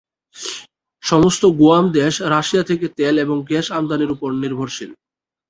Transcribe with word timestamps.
সমস্ত 1.03 1.43
গুয়াম 1.59 1.85
দেশ 1.97 2.13
রাশিয়া 2.33 2.63
থেকে 2.63 2.85
তেল 2.97 3.15
এবং 3.19 3.37
গ্যাস 3.49 3.67
আমদানির 3.71 4.13
উপর 4.15 4.29
নির্ভরশীল। 4.43 4.91